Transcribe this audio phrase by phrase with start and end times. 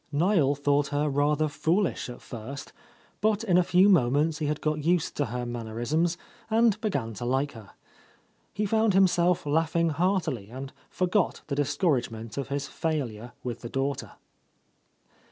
[0.11, 2.73] Niel thought her rather foolish at first,
[3.21, 6.17] but in a few moments he had got used to her mannerisms
[6.49, 7.73] and began to like her.
[8.51, 14.13] He found himself laughing heartily and forgot the discouragement of his failure with the daughter.